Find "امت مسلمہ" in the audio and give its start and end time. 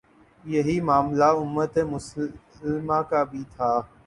1.35-3.01